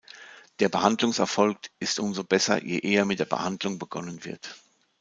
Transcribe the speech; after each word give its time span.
Der 0.59 0.67
Behandlungserfolg 0.67 1.59
ist 1.79 1.99
umso 1.99 2.23
besser, 2.23 2.63
je 2.63 2.79
eher 2.79 3.05
mit 3.05 3.19
der 3.19 3.25
Behandlung 3.25 3.77
begonnen 3.77 4.25
wird. 4.25 4.55